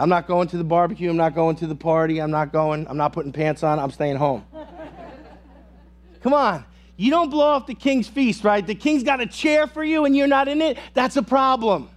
[0.00, 1.10] I'm not going to the barbecue.
[1.10, 2.20] I'm not going to the party.
[2.20, 2.86] I'm not going.
[2.88, 3.78] I'm not putting pants on.
[3.78, 4.44] I'm staying home.
[6.22, 6.64] Come on.
[6.96, 8.66] You don't blow off the king's feast, right?
[8.66, 10.78] The king's got a chair for you and you're not in it.
[10.94, 11.90] That's a problem.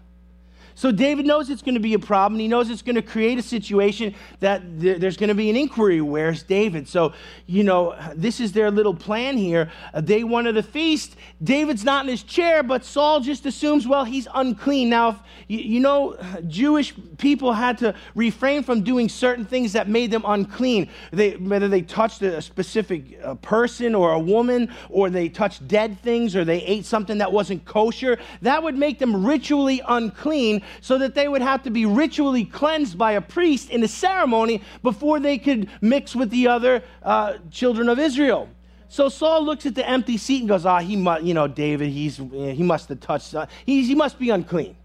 [0.75, 2.39] So David knows it's going to be a problem.
[2.39, 6.01] He knows it's going to create a situation that there's going to be an inquiry.
[6.01, 6.87] Where's David?
[6.87, 7.13] So,
[7.45, 9.71] you know, this is their little plan here.
[9.93, 13.87] Uh, day one of the feast, David's not in his chair, but Saul just assumes,
[13.87, 14.89] well, he's unclean.
[14.89, 19.87] Now, if, you, you know, Jewish people had to refrain from doing certain things that
[19.87, 20.89] made them unclean.
[21.11, 25.99] They, whether they touched a specific uh, person or a woman, or they touched dead
[26.01, 30.97] things, or they ate something that wasn't kosher, that would make them ritually unclean so
[30.97, 35.19] that they would have to be ritually cleansed by a priest in a ceremony before
[35.19, 38.49] they could mix with the other uh, children of Israel.
[38.89, 41.89] So Saul looks at the empty seat and goes, "Ah, he must, you know, David,
[41.89, 43.33] he's he must have touched.
[43.33, 44.75] Uh, he, he must be unclean."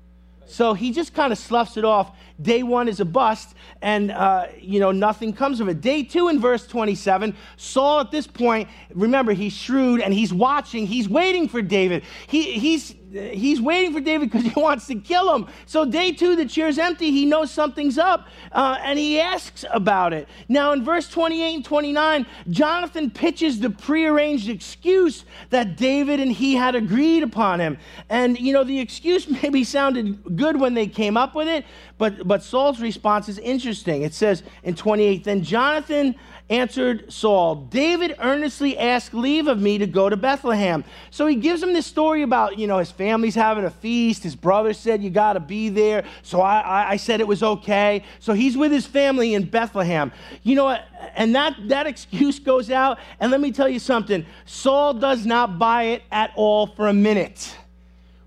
[0.49, 2.17] So he just kind of sloughs it off.
[2.41, 5.83] Day one is a bust, and uh, you know nothing comes of it.
[5.83, 10.87] Day two in verse 27, Saul at this point, remember he's shrewd and he's watching.
[10.87, 12.03] He's waiting for David.
[12.29, 15.47] He, he's he's waiting for David because he wants to kill him.
[15.67, 17.11] So, day two, the chair's empty.
[17.11, 20.29] He knows something's up uh, and he asks about it.
[20.49, 26.55] Now, in verse 28 and 29, Jonathan pitches the prearranged excuse that David and he
[26.55, 27.79] had agreed upon him.
[28.09, 31.65] And, you know, the excuse maybe sounded good when they came up with it,
[31.99, 34.03] but, but Saul's response is interesting.
[34.03, 36.15] It says in 28, then Jonathan
[36.51, 40.85] answered Saul, David earnestly asked leave of me to go to Bethlehem.
[41.11, 44.23] So he gives him this story about, you know, his family's having a feast.
[44.23, 46.05] His brother said, You got to be there.
[46.23, 48.05] So I, I, I, said it was okay.
[48.19, 50.13] So he's with his family in Bethlehem.
[50.43, 50.87] You know what?
[51.15, 52.99] And that, that excuse goes out.
[53.21, 56.95] And let me tell you something Saul does not buy it at all for a
[56.95, 57.55] minute.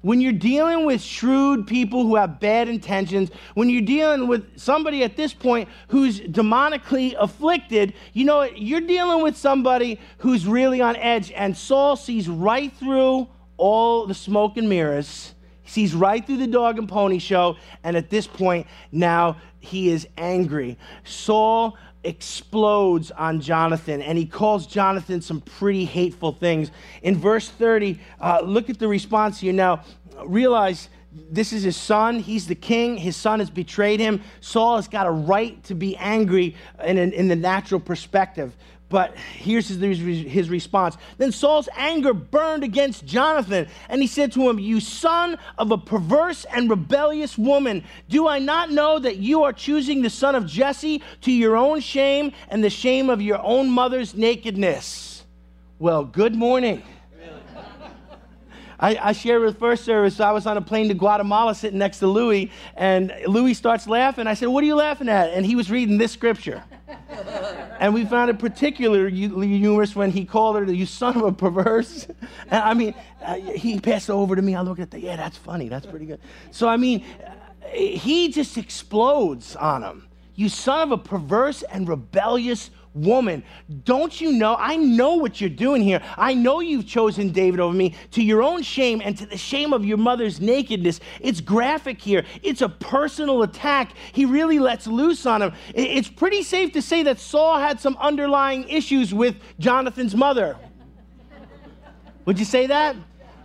[0.02, 5.04] When you're dealing with shrewd people who have bad intentions, when you're dealing with somebody
[5.04, 10.96] at this point who's demonically afflicted, you know, you're dealing with somebody who's really on
[10.96, 11.32] edge.
[11.32, 15.36] And Saul sees right through all the smoke and mirrors.
[15.62, 17.58] He sees right through the dog and pony show.
[17.84, 20.80] And at this point, now he is angry.
[21.04, 26.72] Saul explodes on Jonathan and he calls Jonathan some pretty hateful things.
[27.04, 29.54] In verse 30, uh, look at the response here.
[29.54, 29.84] Now,
[30.26, 32.20] realize this is his son.
[32.20, 32.98] He's the king.
[32.98, 34.22] His son has betrayed him.
[34.40, 38.56] Saul has got a right to be angry in, in the natural perspective.
[38.92, 40.98] But here's his, his response.
[41.18, 45.78] Then Saul's anger burned against Jonathan, and he said to him, You son of a
[45.78, 50.46] perverse and rebellious woman, do I not know that you are choosing the son of
[50.46, 55.24] Jesse to your own shame and the shame of your own mother's nakedness?
[55.80, 56.84] Well, good morning.
[58.78, 62.00] I, I shared with first service, I was on a plane to Guatemala sitting next
[62.00, 64.26] to Louis, and Louis starts laughing.
[64.26, 65.30] I said, What are you laughing at?
[65.30, 66.64] And he was reading this scripture.
[67.80, 72.08] And we found it particularly humorous when he called her, You son of a perverse.
[72.50, 74.56] And I mean, uh, he passed it over to me.
[74.56, 75.02] I looked at that.
[75.02, 75.70] Yeah, that's funny.
[75.70, 76.20] That's pretty good.
[76.52, 77.04] So, I mean,
[77.72, 80.08] he just explodes on him.
[80.36, 83.44] You son of a perverse and rebellious woman,
[83.84, 84.56] don't you know?
[84.60, 86.02] I know what you're doing here.
[86.18, 89.74] I know you've chosen David over me to your own shame and to the shame
[89.74, 91.00] of your mother's nakedness.
[91.20, 93.94] It's graphic here, it's a personal attack.
[94.12, 95.54] He really lets loose on him.
[95.74, 100.58] It's pretty safe to say that Saul had some underlying issues with Jonathan's mother.
[102.26, 102.96] Would you say that?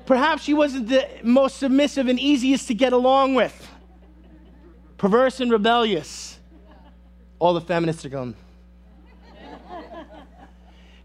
[0.05, 3.69] Perhaps she wasn't the most submissive and easiest to get along with.
[4.99, 6.39] Perverse and rebellious.
[7.39, 8.35] All the feminists are going,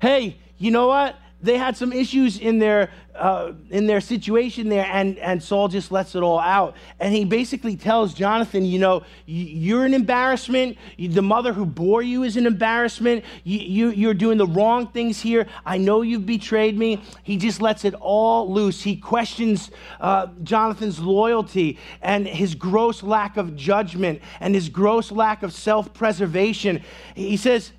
[0.01, 1.15] hey, you know what?
[1.41, 5.91] they had some issues in their uh, in their situation there, and and Saul just
[5.91, 10.77] lets it all out, and he basically tells Jonathan, you know, you're an embarrassment.
[10.97, 13.25] The mother who bore you is an embarrassment.
[13.43, 15.47] You, you are doing the wrong things here.
[15.65, 17.01] I know you've betrayed me.
[17.23, 18.81] He just lets it all loose.
[18.81, 25.43] He questions uh, Jonathan's loyalty and his gross lack of judgment and his gross lack
[25.43, 26.81] of self-preservation.
[27.15, 27.71] He says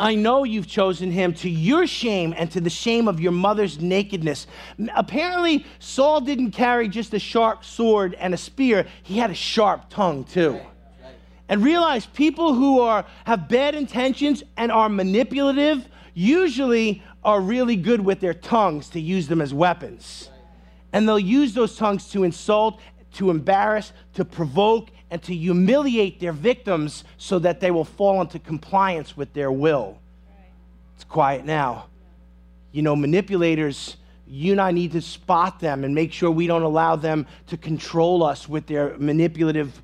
[0.00, 3.80] I know you've chosen him to your shame and to the shame of your mother's
[3.80, 4.46] nakedness.
[4.96, 9.90] Apparently, Saul didn't carry just a sharp sword and a spear, he had a sharp
[9.90, 10.58] tongue too.
[11.50, 18.00] And realize people who are, have bad intentions and are manipulative usually are really good
[18.00, 20.30] with their tongues to use them as weapons.
[20.94, 22.80] And they'll use those tongues to insult,
[23.14, 28.38] to embarrass, to provoke, and to humiliate their victims so that they will fall into
[28.38, 29.98] compliance with their will.
[30.94, 31.86] It's quiet now.
[32.72, 33.96] You know, manipulators,
[34.26, 37.56] you and I need to spot them and make sure we don't allow them to
[37.56, 39.82] control us with their manipulative,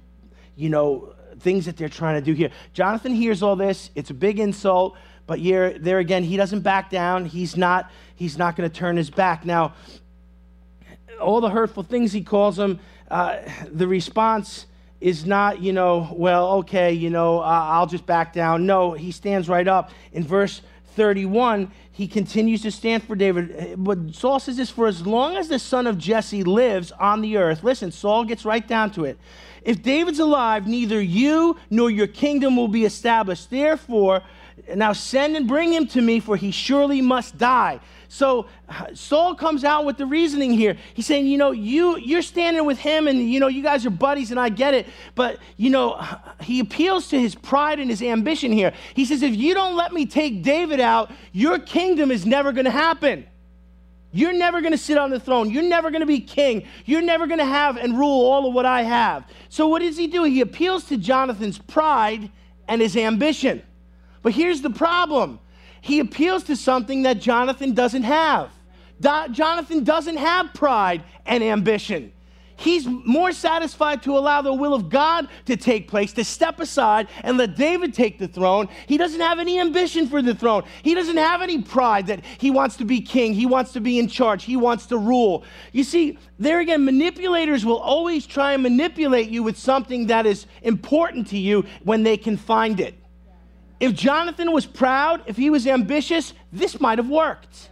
[0.55, 2.51] you know, things that they're trying to do here.
[2.73, 3.91] Jonathan hears all this.
[3.97, 7.25] It's a big insult, but here, there again, he doesn't back down.
[7.25, 9.45] He's not, he's not going to turn his back.
[9.45, 9.75] Now,
[11.21, 12.79] all the hurtful things he calls them,
[13.11, 13.39] uh,
[13.71, 14.67] the response
[15.01, 18.67] is not, you know, well, okay, you know, uh, I'll just back down.
[18.67, 19.91] No, he stands right up.
[20.13, 20.63] In verse
[20.95, 23.75] 31, he continues to stand for David.
[23.77, 27.37] But Saul says this for as long as the son of Jesse lives on the
[27.37, 29.19] earth, listen, Saul gets right down to it.
[29.63, 33.51] If David's alive, neither you nor your kingdom will be established.
[33.51, 34.23] Therefore,
[34.75, 37.81] now send and bring him to me, for he surely must die.
[38.09, 38.47] So
[38.95, 40.77] Saul comes out with the reasoning here.
[40.95, 43.91] He's saying, you know, you you're standing with him, and you know, you guys are
[43.91, 44.87] buddies, and I get it.
[45.15, 46.03] But you know,
[46.41, 48.73] he appeals to his pride and his ambition here.
[48.95, 52.65] He says, if you don't let me take David out, your kingdom is never going
[52.65, 53.27] to happen.
[54.13, 55.51] You're never going to sit on the throne.
[55.51, 56.67] You're never going to be king.
[56.87, 59.25] You're never going to have and rule all of what I have.
[59.51, 60.25] So, what does he do?
[60.25, 62.31] He appeals to Jonathan's pride
[62.67, 63.63] and his ambition.
[64.23, 65.39] But here's the problem
[65.87, 68.51] he appeals to something that Jonathan doesn't have.
[69.01, 72.13] Do- Jonathan doesn't have pride and ambition.
[72.57, 77.07] He's more satisfied to allow the will of God to take place, to step aside
[77.23, 78.69] and let David take the throne.
[78.89, 80.65] He doesn't have any ambition for the throne.
[80.83, 83.33] He doesn't have any pride that he wants to be king.
[83.33, 84.43] He wants to be in charge.
[84.43, 85.45] He wants to rule.
[85.71, 90.47] You see, there again, manipulators will always try and manipulate you with something that is
[90.63, 92.97] important to you when they can find it.
[93.79, 97.71] If Jonathan was proud, if he was ambitious, this might have worked.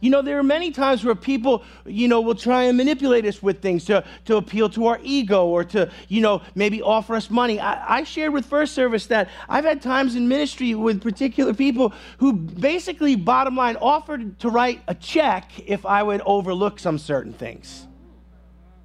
[0.00, 3.42] You know, there are many times where people, you know, will try and manipulate us
[3.42, 7.28] with things to, to appeal to our ego or to, you know, maybe offer us
[7.28, 7.60] money.
[7.60, 11.92] I, I shared with First Service that I've had times in ministry with particular people
[12.16, 17.34] who basically, bottom line, offered to write a check if I would overlook some certain
[17.34, 17.86] things.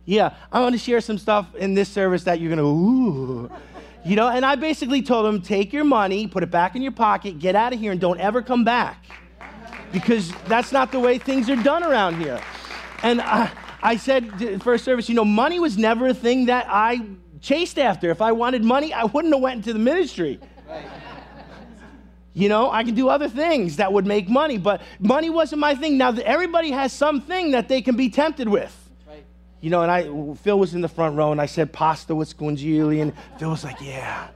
[0.03, 3.51] Yeah, I want to share some stuff in this service that you're going to, ooh.
[4.05, 6.91] You know, and I basically told him, take your money, put it back in your
[6.91, 9.03] pocket, get out of here, and don't ever come back.
[9.91, 12.39] Because that's not the way things are done around here.
[13.01, 17.01] And I, I said first service, you know, money was never a thing that I
[17.41, 18.11] chased after.
[18.11, 20.39] If I wanted money, I wouldn't have went into the ministry.
[22.33, 25.73] You know, I can do other things that would make money, but money wasn't my
[25.73, 25.97] thing.
[25.97, 28.84] Now, everybody has something that they can be tempted with
[29.65, 30.03] you know, and I,
[30.43, 33.63] Phil was in the front row, and I said pasta with scungilli, and Phil was
[33.63, 34.27] like, yeah.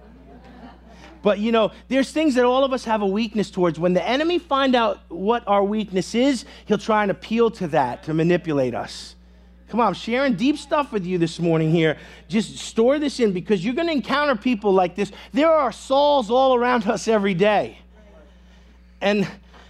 [1.21, 3.79] But you know, there's things that all of us have a weakness towards.
[3.79, 8.01] When the enemy find out what our weakness is, he'll try and appeal to that
[8.05, 9.13] to manipulate us.
[9.67, 11.97] Come on, I'm sharing deep stuff with you this morning here.
[12.27, 15.11] Just store this in because you're going to encounter people like this.
[15.31, 17.77] There are Sauls all around us every day.
[18.99, 19.27] And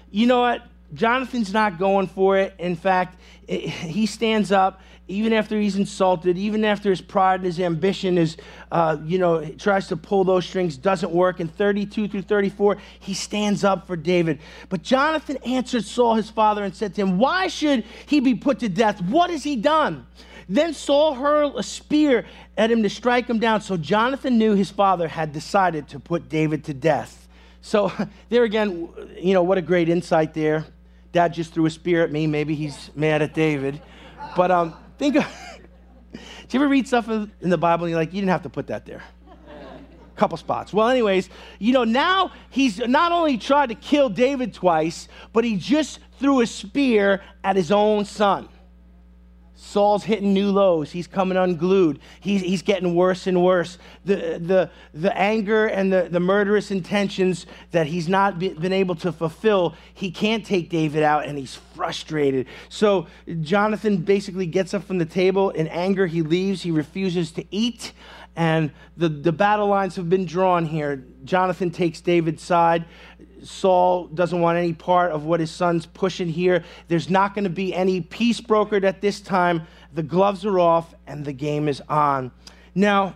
[0.10, 0.64] you know what?
[0.94, 2.56] Jonathan's not going for it.
[2.60, 7.60] In fact, he stands up even after he's insulted, even after his pride and his
[7.60, 8.38] ambition is,
[8.72, 11.40] uh, you know, tries to pull those strings, doesn't work.
[11.40, 14.40] In 32 through 34, he stands up for David.
[14.70, 18.60] But Jonathan answered Saul, his father, and said to him, Why should he be put
[18.60, 19.02] to death?
[19.02, 20.06] What has he done?
[20.48, 23.62] Then Saul hurled a spear at him to strike him down.
[23.62, 27.28] So Jonathan knew his father had decided to put David to death.
[27.62, 27.92] So
[28.30, 30.66] there again, you know, what a great insight there.
[31.12, 32.28] Dad just threw a spear at me.
[32.28, 33.82] Maybe he's mad at David.
[34.36, 35.26] But um, Think of,
[36.14, 36.20] do
[36.52, 38.68] you ever read stuff in the Bible and you're like, you didn't have to put
[38.68, 39.02] that there?
[39.32, 40.74] A couple spots.
[40.74, 45.56] Well, anyways, you know, now he's not only tried to kill David twice, but he
[45.56, 48.50] just threw a spear at his own son.
[49.62, 50.90] Saul's hitting new lows.
[50.92, 52.00] He's coming unglued.
[52.22, 53.78] He's, he's getting worse and worse.
[54.06, 58.96] The, the, the anger and the, the murderous intentions that he's not be, been able
[58.96, 62.48] to fulfill, he can't take David out and he's frustrated.
[62.70, 63.08] So
[63.42, 65.50] Jonathan basically gets up from the table.
[65.50, 66.62] In anger, he leaves.
[66.62, 67.92] He refuses to eat.
[68.38, 71.04] And the, the battle lines have been drawn here.
[71.26, 72.86] Jonathan takes David's side.
[73.44, 76.64] Saul doesn't want any part of what his son's pushing here.
[76.88, 79.68] There's not going to be any peace brokered at this time.
[79.94, 82.32] The gloves are off and the game is on.
[82.76, 83.16] Now,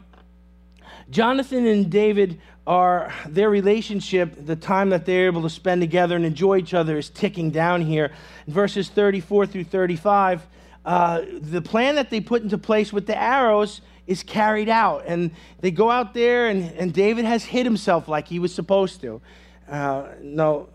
[1.10, 6.26] Jonathan and David are their relationship, the time that they're able to spend together and
[6.26, 8.12] enjoy each other, is ticking down here.
[8.48, 10.48] In verses 34 through 35,
[10.86, 15.04] uh, the plan that they put into place with the arrows is carried out.
[15.06, 19.02] And they go out there, and, and David has hid himself like he was supposed
[19.02, 19.22] to.
[19.70, 20.70] Uh, no,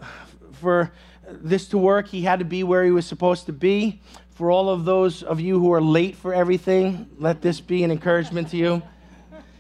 [0.52, 0.92] for
[1.30, 4.00] this to work, he had to be where he was supposed to be.
[4.30, 7.90] For all of those of you who are late for everything, let this be an
[7.90, 8.82] encouragement to you.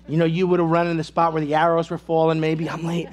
[0.06, 2.70] You know, you would have run in the spot where the arrows were falling, maybe.
[2.70, 3.08] I'm late.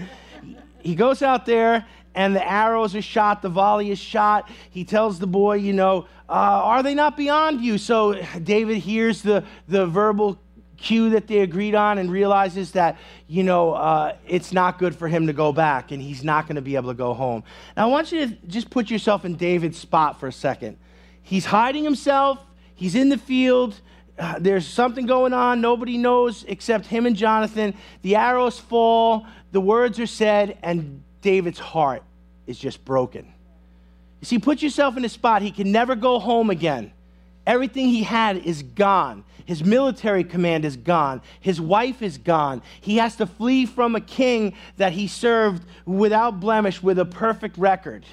[0.82, 4.49] He goes out there, and the arrows are shot, the volley is shot.
[4.70, 7.78] He tells the boy, you know, uh, are they not beyond you?
[7.78, 10.39] So David hears the, the verbal
[10.86, 15.07] cue that they agreed on and realizes that, you know, uh, it's not good for
[15.07, 17.43] him to go back and he's not going to be able to go home.
[17.75, 20.77] Now, I want you to just put yourself in David's spot for a second.
[21.23, 22.39] He's hiding himself,
[22.75, 23.81] he's in the field.
[24.17, 25.59] Uh, there's something going on.
[25.59, 27.73] Nobody knows except him and Jonathan.
[28.01, 32.01] The arrows fall, the words are said, and David's heart
[32.47, 33.25] is just broken.
[34.21, 35.41] You see, put yourself in his spot.
[35.41, 36.93] He can never go home again.
[37.45, 39.23] Everything he had is gone.
[39.45, 41.21] His military command is gone.
[41.39, 42.63] His wife is gone.
[42.81, 47.57] He has to flee from a king that he served without blemish with a perfect
[47.57, 48.05] record.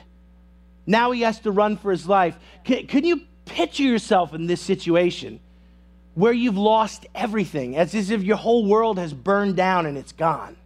[0.87, 2.37] Now he has to run for his life.
[2.65, 5.41] Can, can you picture yourself in this situation
[6.15, 10.57] where you've lost everything, as if your whole world has burned down and it's gone?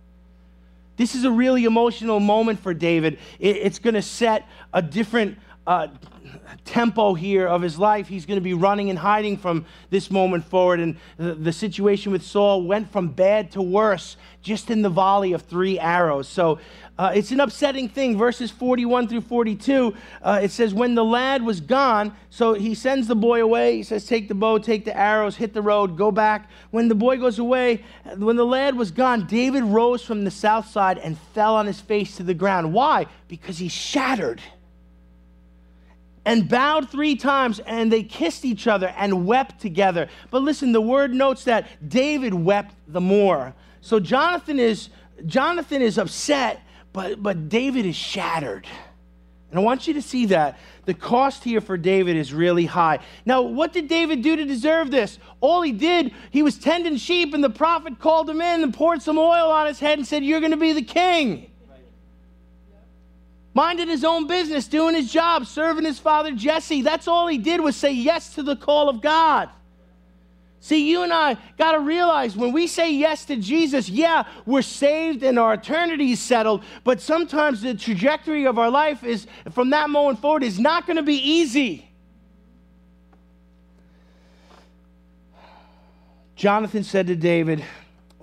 [0.96, 3.18] This is a really emotional moment for David.
[3.38, 5.88] It, it's going to set a different uh,
[6.64, 8.08] tempo here of his life.
[8.08, 10.80] He's going to be running and hiding from this moment forward.
[10.80, 15.32] And the, the, situation with Saul went from bad to worse just in the volley
[15.32, 16.28] of three arrows.
[16.28, 16.58] So
[16.98, 18.16] uh, it's an upsetting thing.
[18.16, 23.06] Verses 41 through 42, uh, it says, When the lad was gone, so he sends
[23.06, 23.76] the boy away.
[23.76, 26.48] He says, Take the bow, take the arrows, hit the road, go back.
[26.70, 27.84] When the boy goes away,
[28.16, 31.80] when the lad was gone, David rose from the south side and fell on his
[31.80, 32.72] face to the ground.
[32.72, 33.06] Why?
[33.28, 34.40] Because he's shattered
[36.26, 40.08] and bowed three times, and they kissed each other and wept together.
[40.30, 43.54] But listen, the word notes that David wept the more.
[43.80, 44.90] So Jonathan is
[45.24, 46.60] Jonathan is upset,
[46.92, 48.66] but, but David is shattered.
[49.50, 50.58] And I want you to see that.
[50.84, 52.98] The cost here for David is really high.
[53.24, 55.18] Now, what did David do to deserve this?
[55.40, 59.00] All he did, he was tending sheep, and the prophet called him in and poured
[59.00, 61.50] some oil on his head and said, You're going to be the king
[63.56, 66.82] minded his own business, doing his job, serving his father Jesse.
[66.82, 69.48] That's all he did was say yes to the call of God.
[70.60, 74.60] See, you and I got to realize when we say yes to Jesus, yeah, we're
[74.60, 79.70] saved and our eternity is settled, but sometimes the trajectory of our life is from
[79.70, 81.88] that moment forward is not going to be easy.
[86.34, 87.64] Jonathan said to David,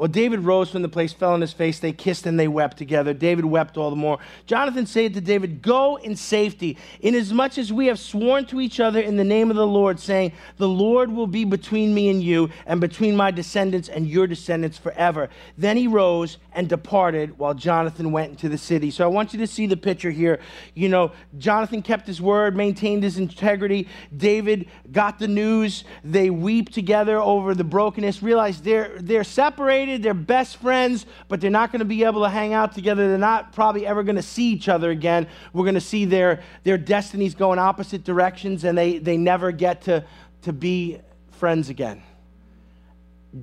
[0.04, 1.80] well, David rose from the place, fell on his face.
[1.80, 3.14] They kissed and they wept together.
[3.14, 4.20] David wept all the more.
[4.46, 9.00] Jonathan said to David, Go in safety, inasmuch as we have sworn to each other
[9.00, 12.50] in the name of the Lord, saying, The Lord will be between me and you,
[12.66, 15.30] and between my descendants and your descendants forever.
[15.58, 18.92] Then he rose and departed while Jonathan went into the city.
[18.92, 20.42] So I want you to see the picture here.
[20.74, 23.88] You know, Jonathan kept his word, maintained his integrity.
[24.18, 25.86] David got the news.
[26.04, 31.52] They weep together over the brokenness, realize they're, they're separated they're best friends, but they're
[31.52, 33.08] not going to be able to hang out together.
[33.08, 35.28] They're not probably ever going to see each other again.
[35.54, 39.52] We're going to see their, their destinies go in opposite directions, and they, they never
[39.52, 40.06] get to,
[40.44, 41.00] to be
[41.32, 42.04] friends again.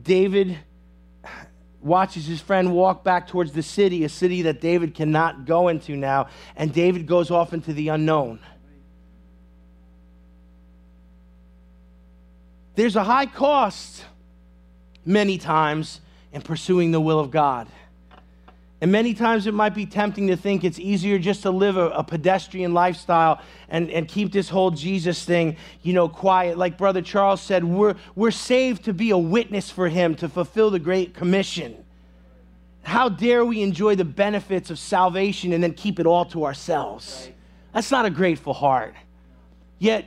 [0.02, 0.58] David
[1.80, 5.96] watches his friend walk back towards the city, a city that David cannot go into
[5.96, 8.38] now, and David goes off into the unknown.
[12.74, 14.04] There's a high cost
[15.04, 16.00] many times
[16.32, 17.68] and pursuing the will of God.
[18.80, 21.90] And many times it might be tempting to think it's easier just to live a,
[21.90, 26.56] a, pedestrian lifestyle and, and keep this whole Jesus thing, you know, quiet.
[26.56, 30.70] Like Brother Charles said, we're, we're saved to be a witness for him, to fulfill
[30.70, 31.84] the Great Commission.
[32.82, 37.28] How dare we enjoy the benefits of salvation and then keep it all to ourselves?
[37.74, 38.94] That's not a grateful heart.
[39.78, 40.06] Yet,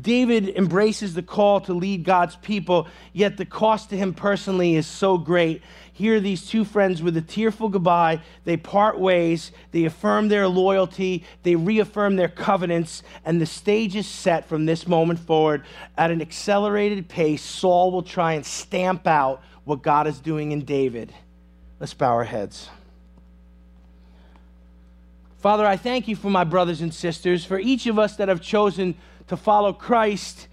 [0.00, 4.86] David embraces the call to lead God's people, yet the cost to him personally is
[4.86, 5.62] so great.
[5.92, 11.24] Here, these two friends, with a tearful goodbye, they part ways, they affirm their loyalty,
[11.42, 15.64] they reaffirm their covenants, and the stage is set from this moment forward.
[15.96, 20.64] At an accelerated pace, Saul will try and stamp out what God is doing in
[20.64, 21.12] David.
[21.80, 22.68] Let's bow our heads.
[25.38, 28.40] Father, I thank you for my brothers and sisters, for each of us that have
[28.40, 28.96] chosen
[29.28, 30.48] to follow Christ.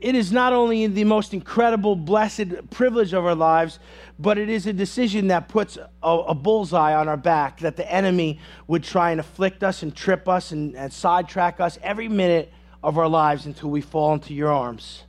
[0.00, 3.78] It is not only the most incredible, blessed privilege of our lives,
[4.18, 7.90] but it is a decision that puts a, a, bullseye on our back that the
[7.90, 12.52] enemy would try and afflict us and trip us and, and sidetrack us every minute
[12.82, 15.04] of our lives until we fall into your arms.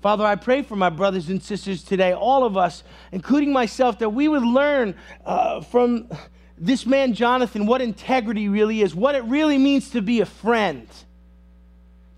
[0.00, 4.10] Father, I pray for my brothers and sisters today, all of us, including myself, that
[4.10, 4.94] we would learn
[5.24, 6.08] uh, from
[6.58, 10.86] this man, Jonathan, what integrity really is, what it really means to be a friend.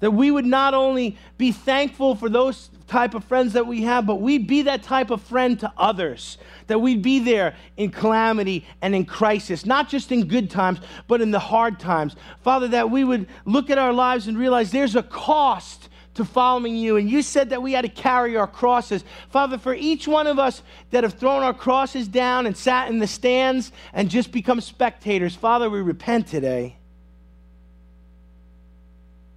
[0.00, 4.06] That we would not only be thankful for those type of friends that we have,
[4.06, 6.38] but we'd be that type of friend to others.
[6.66, 11.20] That we'd be there in calamity and in crisis, not just in good times, but
[11.20, 12.14] in the hard times.
[12.42, 16.76] Father, that we would look at our lives and realize there's a cost to following
[16.76, 16.96] you.
[16.96, 19.04] And you said that we had to carry our crosses.
[19.30, 22.98] Father, for each one of us that have thrown our crosses down and sat in
[22.98, 26.76] the stands and just become spectators, Father, we repent today.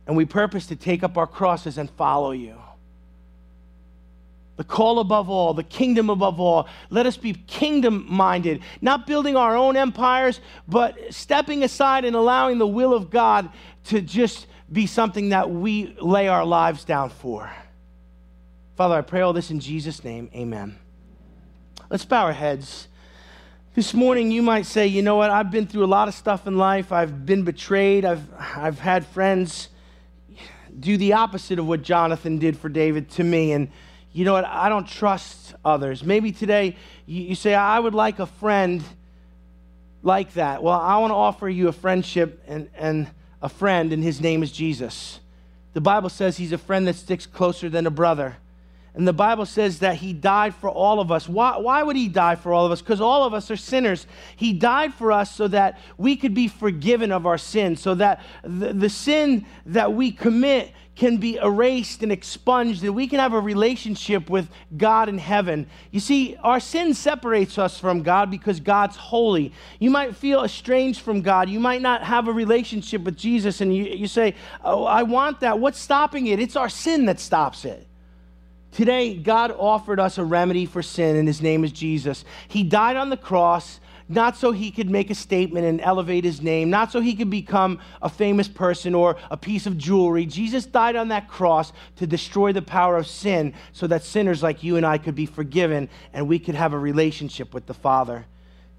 [0.09, 2.55] And we purpose to take up our crosses and follow you.
[4.55, 6.67] The call above all, the kingdom above all.
[6.89, 12.57] Let us be kingdom minded, not building our own empires, but stepping aside and allowing
[12.57, 13.51] the will of God
[13.83, 17.47] to just be something that we lay our lives down for.
[18.77, 20.31] Father, I pray all this in Jesus' name.
[20.33, 20.79] Amen.
[21.91, 22.87] Let's bow our heads.
[23.75, 25.29] This morning, you might say, you know what?
[25.29, 26.91] I've been through a lot of stuff in life.
[26.91, 28.05] I've been betrayed.
[28.05, 29.69] I've, I've had friends
[30.79, 33.51] do the opposite of what Jonathan did for David to me.
[33.51, 33.69] And
[34.11, 34.45] you know what?
[34.45, 36.03] I don't trust others.
[36.03, 36.75] Maybe today
[37.05, 38.83] you, you say, I would like a friend
[40.03, 40.63] like that.
[40.63, 43.07] Well, I want to offer you a friendship and, and
[43.41, 45.19] a friend, and his name is Jesus.
[45.73, 48.37] The Bible says he's a friend that sticks closer than a brother.
[48.95, 51.29] And the Bible says that he died for all of us.
[51.29, 52.81] Why, why would he die for all of us?
[52.81, 54.07] Because all of us are sinners.
[54.35, 58.21] He died for us so that we could be forgiven of our sin, so that
[58.43, 63.33] the, the sin that we commit can be erased and expunged, and we can have
[63.33, 65.65] a relationship with God in heaven.
[65.91, 69.53] You see, our sin separates us from God because God's holy.
[69.79, 71.47] You might feel estranged from God.
[71.47, 75.39] You might not have a relationship with Jesus, and you, you say, Oh, I want
[75.39, 75.57] that.
[75.57, 76.37] What's stopping it?
[76.37, 77.88] It's our sin that stops it.
[78.71, 82.23] Today, God offered us a remedy for sin, and his name is Jesus.
[82.47, 86.41] He died on the cross not so he could make a statement and elevate his
[86.41, 90.25] name, not so he could become a famous person or a piece of jewelry.
[90.25, 94.63] Jesus died on that cross to destroy the power of sin so that sinners like
[94.63, 98.25] you and I could be forgiven and we could have a relationship with the Father.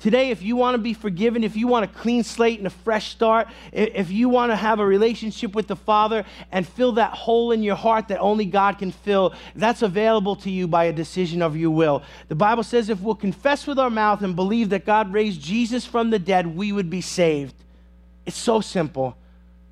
[0.01, 2.71] Today, if you want to be forgiven, if you want a clean slate and a
[2.71, 7.13] fresh start, if you want to have a relationship with the Father and fill that
[7.13, 10.93] hole in your heart that only God can fill, that's available to you by a
[10.93, 12.03] decision of your will.
[12.29, 15.85] The Bible says if we'll confess with our mouth and believe that God raised Jesus
[15.85, 17.55] from the dead, we would be saved.
[18.25, 19.19] It's so simple.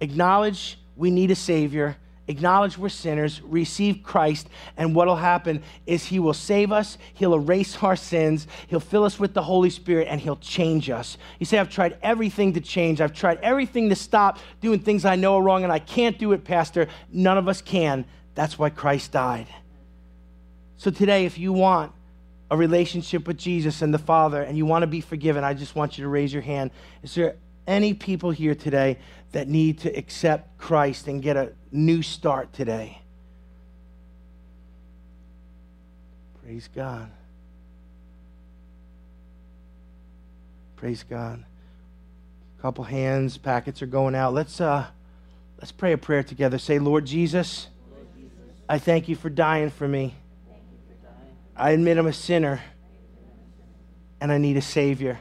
[0.01, 1.97] Acknowledge we need a Savior
[2.29, 7.35] acknowledge we're sinners, receive Christ, and what will happen is He will save us, He'll
[7.35, 11.19] erase our sins, He'll fill us with the Holy Spirit, and He'll change us.
[11.39, 15.17] You say, I've tried everything to change, I've tried everything to stop doing things I
[15.17, 16.89] know are wrong, and I can't do it, Pastor.
[17.11, 18.05] None of us can.
[18.35, 19.49] That's why Christ died.
[20.77, 21.93] So today, if you want
[22.51, 25.75] a relationship with Jesus and the Father, and you want to be forgiven, I just
[25.75, 26.71] want you to raise your hand.
[27.03, 27.37] Is there
[27.69, 28.99] any people here today
[29.33, 33.03] that need to accept Christ and get a new start today?
[36.43, 37.11] Praise God.
[40.77, 41.45] Praise God.
[42.59, 44.33] A couple hands, packets are going out.
[44.33, 44.87] Let's uh
[45.59, 46.57] let's pray a prayer together.
[46.57, 48.39] Say, Lord Jesus, Lord Jesus
[48.69, 50.15] I thank you for dying for me.
[51.55, 52.63] I admit I'm a sinner
[54.21, 55.19] and I need a savior.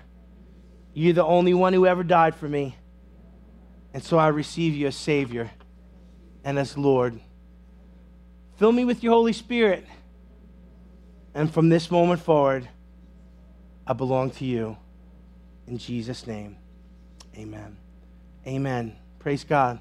[0.97, 2.75] You're the only one who ever died for me.
[3.93, 5.51] And so I receive you as Savior
[6.43, 7.19] and as Lord.
[8.55, 9.85] Fill me with your Holy Spirit.
[11.35, 12.67] And from this moment forward,
[13.85, 14.75] I belong to you.
[15.67, 16.57] In Jesus' name,
[17.37, 17.77] amen.
[18.47, 18.95] Amen.
[19.19, 19.79] Praise God.